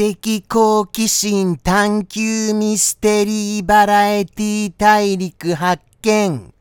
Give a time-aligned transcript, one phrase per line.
[0.00, 6.54] 的好奇心探求ミステリーバラエティ大陸発見。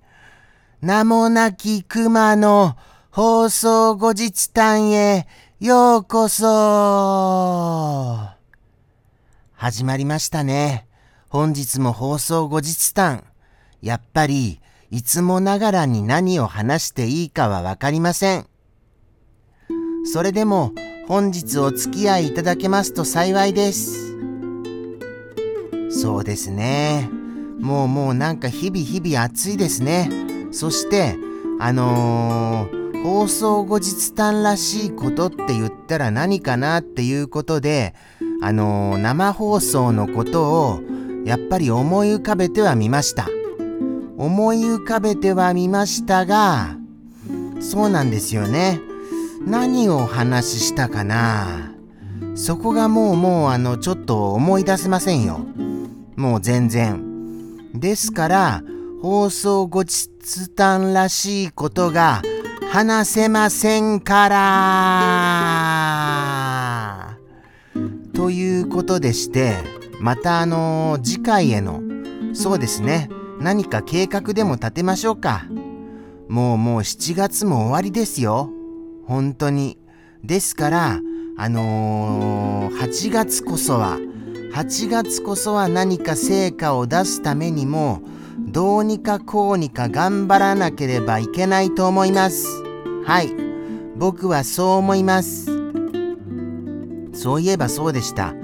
[0.82, 2.76] 名もなき熊の
[3.12, 5.26] 放送後日談へ
[5.62, 6.46] ようこそ
[9.54, 10.86] 始まりましたね。
[11.30, 13.24] 本日も放送後日談。
[13.82, 14.60] やっぱり、
[14.92, 18.48] いつもながらに何を話していいかはわかりません。
[20.12, 20.74] それでも、
[21.10, 24.16] 本日お付き合いいただけますと幸いです。
[25.90, 27.10] そうですね。
[27.60, 30.08] もうもうなんか日々日々暑いですね。
[30.52, 31.16] そして、
[31.60, 37.96] あのー、放送後日談らしいことって言ったら何かなっていうことで、
[38.44, 40.80] あのー、生放送のことを
[41.26, 43.28] やっぱり思い浮かべてはみました。
[44.16, 46.78] 思い浮かべてはみましたが、
[47.62, 48.80] そうなんですよね。
[49.50, 51.72] 何をお話ししたかな？
[52.36, 55.40] そこがもうもうあのちょっと思い出せませんよ。
[56.16, 57.72] もう全然。
[57.74, 58.62] ですから
[59.02, 60.08] 放送後日
[60.56, 62.22] 談らしいことが
[62.72, 64.38] 話せませんから
[68.14, 69.56] ということでして
[70.00, 71.82] またあの次回への
[72.34, 75.46] そうですね何か計画でも立てましょうか。
[76.28, 78.52] もうもう7月も終わりですよ。
[79.10, 79.80] 本当に。
[80.24, 81.02] ですから、
[81.36, 83.98] あのー、8月こそは、
[84.54, 88.04] 8月こそは何か成果を出すためにも、
[88.38, 92.46] どうにかこうにか頑張らなければいけないと思います。
[93.04, 93.34] はい。
[93.98, 95.48] 僕はそう思います。
[97.14, 98.36] そういえばそうでした。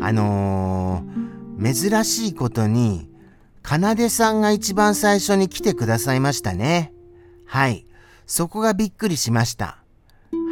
[0.00, 3.10] あのー、珍しいことに、
[3.62, 6.92] かなでさんが一番最初に来てくださいましたね。
[7.44, 7.86] はい。
[8.24, 9.81] そこがびっくりしました。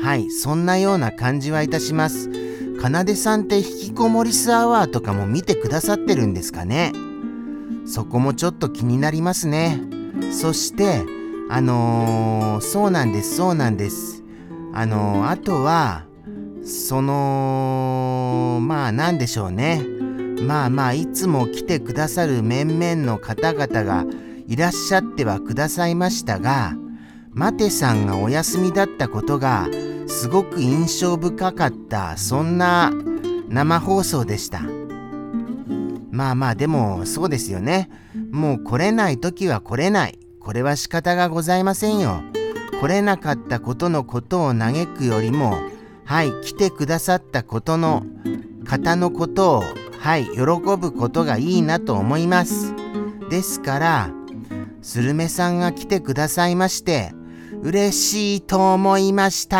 [0.03, 2.31] はい、そんなような感じはいたします。
[2.81, 6.93] かなでさんって引きこもりスアワーとかも見てくださってるんですかね
[7.85, 9.79] そこもちょっと気になりますね。
[10.33, 11.03] そして、
[11.51, 14.23] あのー、そうなんです、そうなんです。
[14.73, 16.05] あのー、あとは、
[16.65, 19.85] その、まあなんでしょうね。
[20.41, 24.07] まあまあ、いつも来てくださる面々の方々が
[24.47, 26.75] いらっしゃってはくださいましたが、
[27.33, 29.69] マテさんがお休みだったことが
[30.11, 32.93] すごく印象深かったそんな
[33.49, 34.61] 生放送でした。
[36.11, 37.89] まあまあでもそうですよね。
[38.31, 40.19] もう来れない時は来れない。
[40.41, 42.23] これは仕方がございませんよ。
[42.81, 45.57] 来れなかったことのことを嘆くよりも
[46.05, 48.05] はい来てくださったことの
[48.67, 49.63] 方のことを
[50.01, 50.41] はい喜
[50.77, 52.75] ぶことがいいなと思います。
[53.31, 54.11] ですから
[54.83, 57.13] スルメさんが来てくださいまして
[57.63, 59.57] 嬉しいと思いました。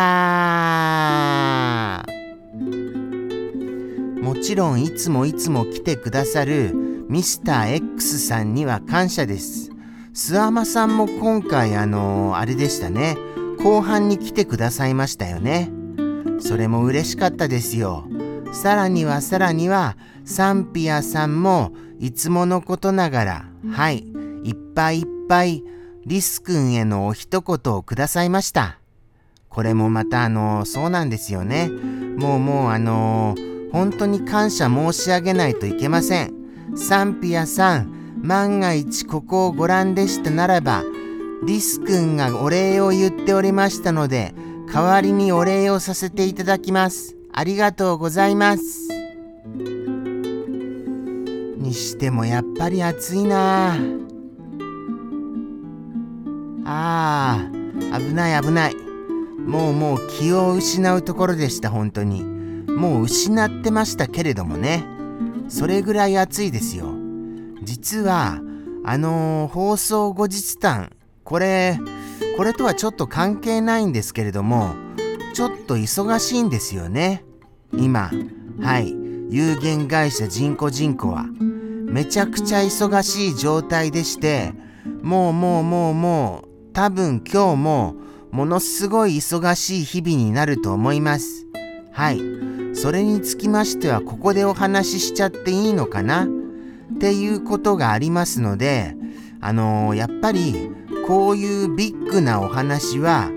[4.23, 6.73] もちろんいつもいつも来てくださる
[7.09, 9.71] ミスター X さんには感謝です。
[10.15, 13.19] 諏訪間さんも今回あのあれでしたね。
[13.63, 15.71] 後半に来てくださいましたよね。
[16.41, 18.07] それも嬉しかったですよ。
[18.53, 23.99] さらにはさらにはサンピアさんもいつものことながら、はい、
[24.45, 25.63] いっぱいいっぱい
[26.11, 28.81] リス君へのお一言をくださいました。
[29.49, 31.69] これもまたあの、そうなんですよね。
[31.69, 33.37] もうもうあの、
[33.71, 36.33] 本当に感謝申し上げないといけません。
[36.75, 40.83] サンピアさん、万が一ここをご覧でしたならば、
[41.47, 44.35] リス君がお礼を言っておりましたので、
[44.67, 47.15] 代わりにお礼をさせていただきます。
[47.33, 48.89] ありがとうございます。
[51.57, 54.10] にしてもやっぱり暑いなぁ。
[56.83, 57.51] あ
[57.93, 58.75] あ、危ない危ない。
[58.75, 62.25] もうもう気を失うところでした、本当に。
[62.25, 64.87] もう失ってましたけれどもね。
[65.51, 66.87] それぐらい暑いですよ。
[67.63, 68.41] 実は、
[68.85, 70.93] あのー、放送後日談、
[71.23, 71.79] これ、
[72.39, 74.75] これとはちょっと関係ないんですけれども、
[75.35, 77.25] ちょっと忙しいんですよね。
[77.75, 78.11] 今、
[78.63, 78.95] はい、
[79.29, 81.27] 有限会社人工人口は。
[81.85, 84.55] めちゃくちゃ忙しい状態でして、
[85.03, 86.50] もうもうもうもう
[86.81, 87.95] 多分今日も
[88.31, 91.47] ものすごい忙しい日々になると思います。
[91.93, 92.23] はい。
[92.73, 96.25] それにつきましてはここでお話ししちゃっていいのかな？
[96.25, 96.29] っ
[96.99, 98.97] ていうことがありますので、
[99.43, 100.71] あのー、やっぱり
[101.07, 103.31] こういうビッグなお話は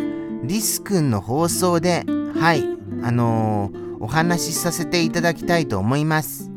[0.46, 2.06] リス君の放送で、
[2.40, 2.64] はい、
[3.04, 6.50] あのー、お話しさせていただきたいと思います。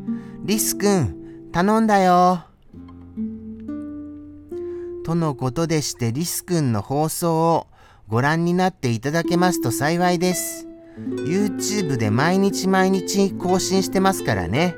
[0.45, 2.45] リス君、頼んだよ。
[5.07, 7.67] とのことでしてリス君の放送を
[8.09, 10.67] ご覧になっていただけますと幸いです。
[10.99, 14.75] YouTube で毎日毎日更新してますからね。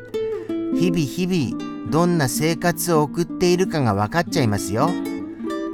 [0.75, 4.91] 日々日々どんな生活を送っているかが分かっちゃいますよ。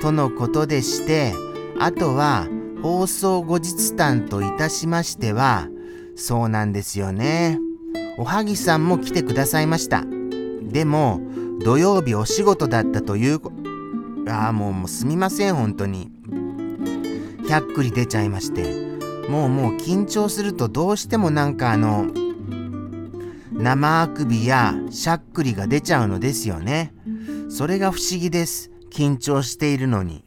[0.02, 1.34] とのことでして、
[1.78, 2.48] あとは
[2.82, 5.68] 放送後日談といたしましては、
[6.16, 7.60] そうなんですよね。
[8.18, 10.06] おはぎさんも来てくださいました。
[10.64, 11.20] でも、
[11.66, 13.42] 土曜日お仕事だったという、
[14.28, 16.12] ああ、もうもうすみません、本当に。
[17.46, 18.96] ひゃっくり出ちゃいまして。
[19.30, 22.08] もうもう緊張するとどうしてもなんかあの、
[23.52, 26.94] 生あくびやしゃっくりが出ちゃうのですよね。
[27.50, 28.72] それが不思議です。
[28.92, 30.24] 緊張しているのに。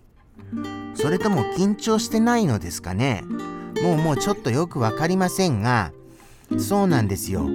[0.94, 3.24] それとも緊張してないのですかね。
[3.82, 5.92] もうもうちょっとよくわかりませんが、
[6.58, 7.48] そうなんですよ。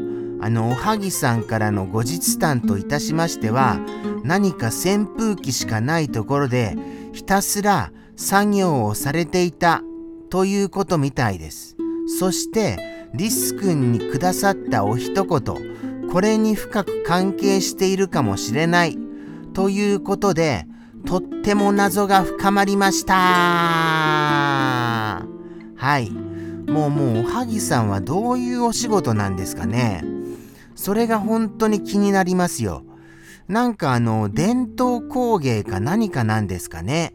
[0.43, 3.79] あの、おはぎさんからの後日談といたしましては、
[4.25, 6.75] 何か扇風機しかないところで、
[7.13, 9.81] ひたすら作業をされていた
[10.29, 11.77] ということみたいです。
[12.19, 18.97] そして、リス君にくださったお一言、これに深く関係しているかもしれない
[19.53, 20.67] ということで、
[21.05, 23.13] とっても謎が深まりました。
[23.15, 25.25] は
[25.99, 26.11] い。
[26.11, 30.03] もうもうおはぎさんはどういうお仕事なんですかね。
[30.75, 32.83] それが本当に気になりますよ。
[33.47, 37.13] なんかあの、伝統工芸か何かなんですかね。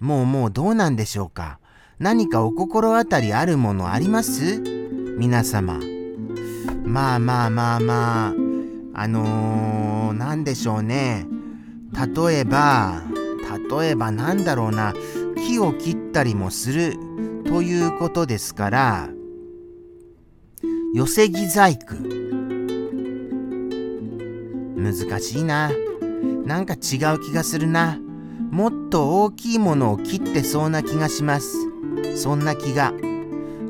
[0.00, 1.58] もうもうどうなんでしょうか。
[1.98, 4.62] 何かお心当たりあるものあります？
[5.18, 5.80] 皆様。
[6.84, 8.34] まあまあまあまあ、
[8.94, 11.26] あのー、なんでしょうね。
[11.92, 13.02] 例えば、
[13.80, 14.94] 例えばなんだろうな、
[15.36, 16.96] 木を切ったりもする
[17.44, 19.08] ということですから、
[20.94, 22.17] 寄せ木細工。
[24.78, 25.70] 難しいな。
[26.46, 27.98] なんか違う気がするな。
[28.50, 31.56] もっと大きいものを切ってそうな気がします。
[32.14, 32.92] そんな気が。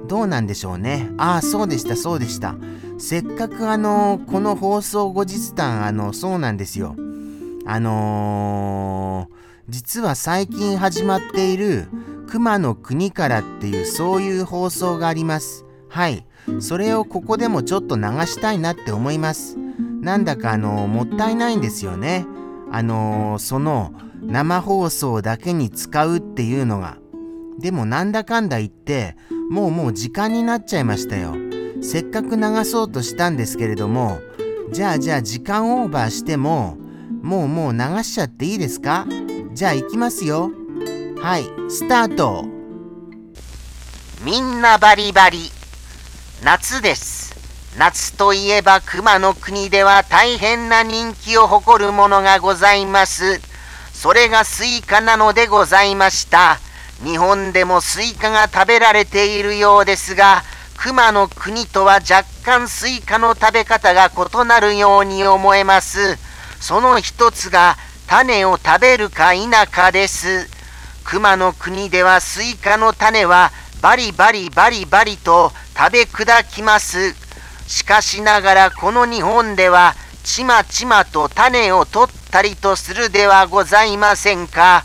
[0.06, 1.10] どうなんでしょうね。
[1.16, 2.55] ああ、そうでした、そうでした。
[2.99, 6.94] せっかくあのこの放送後日談、あの、そうなんですよ。
[7.64, 9.34] あのー、
[9.69, 11.88] 実は最近始まっている
[12.28, 15.64] 熊の国からっていうそういう放送があります。
[15.88, 16.25] はい。
[16.61, 19.58] それをここでもちょっと流したいなって思います。
[20.00, 22.27] なんだかあのもったいないんですよね。
[22.71, 23.93] あのー、その
[24.23, 26.99] 生放送だけに使うっていうのが。
[27.59, 29.17] でもなんだかんだ言って、
[29.50, 31.35] もうもう時間になっちゃいましたよ。
[31.83, 34.21] せっかく流そうとしたんですけれども、
[34.71, 36.77] じゃあじゃあ時間オーバーしても、
[37.23, 39.06] もうもう流しちゃっていいですか？
[39.55, 40.53] じゃあ行きますよ。
[41.21, 42.45] はい、スタート。
[44.25, 45.39] みんなバリバリ。
[46.45, 47.27] 夏です。
[47.78, 53.40] 夏といえば熊の国では大変な人気を誇るものがございます。
[53.92, 56.58] それがスイカなのでございました。
[57.04, 60.42] 日本でもスイカが食べられているようですが、
[60.76, 66.18] 熊の国とは若干スイカの食べ方が異なるように思えます。
[66.61, 67.76] その一つが
[68.08, 70.49] 種を食べるか否かです。
[71.04, 77.27] 熊の国ではスイカの種はバリバリバリバリと食べ砕きます。
[77.68, 79.94] しかしながらこの日本では
[80.25, 84.84] ちまちまと種を取ったりとするではございませんか。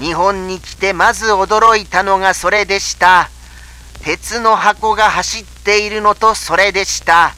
[0.00, 3.28] 日本に来てまず驚いたのがそれでした。
[4.02, 7.34] 鉄の箱が走っているのとそれでした。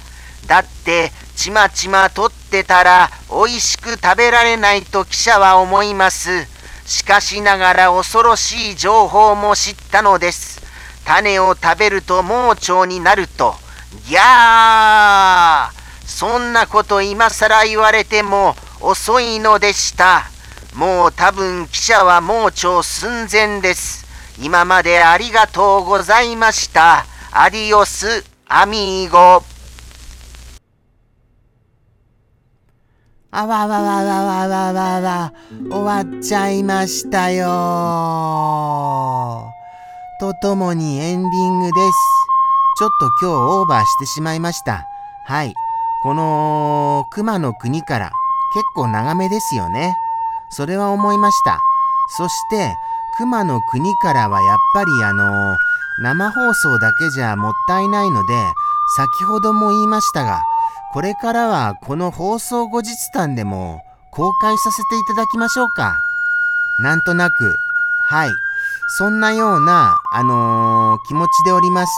[0.47, 6.47] だってちまちま取ってたら美味しく食べられないと記者は思います。
[6.87, 10.63] しかしながら恐ろしい情報も知ったのです。
[11.05, 13.64] 種を食べると盲腸になると。
[14.09, 20.25] ギャーそんなこと今更言われても遅いのでした。
[20.75, 24.05] もう多分記者は盲腸寸前です。
[24.43, 27.07] 今までありがとうございました。
[27.33, 29.43] アディオス、アミーゴ。
[33.31, 35.33] あわわわわわわわわ、
[35.69, 37.47] 終わっちゃいましたよ
[40.21, 42.14] とともにエンディングです。
[42.77, 44.85] ちょっと今日オーバーしてしまいました。
[45.27, 45.55] はい。
[46.03, 48.11] この熊の国から
[48.53, 49.95] 結構長めですよね。
[50.51, 51.61] それは思いました。
[52.17, 52.75] そして、
[53.17, 55.57] 熊の国からはやっぱりあの
[56.03, 58.35] 生放送だけじゃもったいないので、
[58.97, 60.43] 先ほども言いましたが、
[60.93, 65.97] これからはこの放送後日談でも公開させていただきましょうか。
[66.81, 67.57] なんとなく、
[68.09, 68.31] はい。
[68.99, 71.93] そんなような、あのー、気持ちでおります。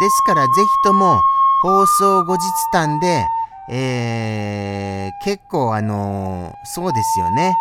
[0.00, 1.20] ですからぜひとも
[1.62, 2.42] 放送後日
[2.72, 3.26] 談で、
[3.70, 7.54] えー、結構あのー、そうですよね。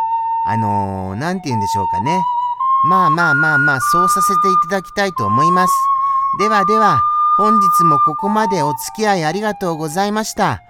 [0.48, 2.22] あのー、なんて言うんでしょうかね。
[2.88, 5.74] まあまあまあまあ、そうさせていただきたいと思います。
[6.40, 7.02] ではでは、
[7.38, 10.62] 本日もここまでお付き合いありがとうございました。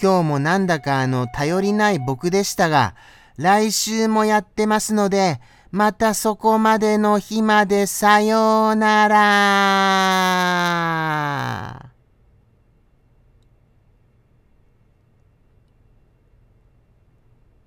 [0.00, 2.94] 今日もなんだかあの、頼りない僕でしたが、
[3.36, 5.40] 来週もやってますので、
[5.76, 11.85] またそこまでの日までさようなら。